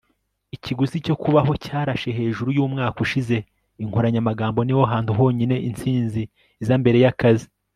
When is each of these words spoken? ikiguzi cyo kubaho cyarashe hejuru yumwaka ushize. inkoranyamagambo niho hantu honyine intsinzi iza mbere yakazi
ikiguzi 0.55 0.95
cyo 1.05 1.15
kubaho 1.21 1.51
cyarashe 1.63 2.09
hejuru 2.19 2.49
yumwaka 2.57 2.97
ushize. 3.05 3.37
inkoranyamagambo 3.83 4.59
niho 4.63 4.83
hantu 4.91 5.11
honyine 5.19 5.55
intsinzi 5.67 6.21
iza 6.61 6.75
mbere 6.81 6.97
yakazi 7.05 7.47